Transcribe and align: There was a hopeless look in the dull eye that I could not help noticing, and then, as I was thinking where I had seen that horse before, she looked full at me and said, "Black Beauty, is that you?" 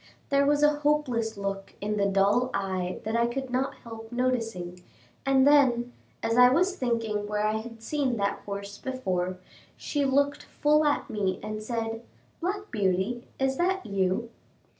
There 0.29 0.47
was 0.47 0.63
a 0.63 0.77
hopeless 0.79 1.37
look 1.37 1.75
in 1.79 1.95
the 1.97 2.07
dull 2.07 2.49
eye 2.55 2.99
that 3.03 3.15
I 3.15 3.27
could 3.27 3.51
not 3.51 3.75
help 3.83 4.11
noticing, 4.11 4.81
and 5.27 5.45
then, 5.45 5.93
as 6.23 6.39
I 6.39 6.49
was 6.49 6.75
thinking 6.75 7.27
where 7.27 7.45
I 7.45 7.57
had 7.57 7.83
seen 7.83 8.17
that 8.17 8.39
horse 8.47 8.79
before, 8.79 9.37
she 9.77 10.03
looked 10.03 10.41
full 10.41 10.85
at 10.85 11.07
me 11.11 11.39
and 11.43 11.61
said, 11.61 12.01
"Black 12.39 12.71
Beauty, 12.71 13.27
is 13.37 13.57
that 13.57 13.85
you?" 13.85 14.31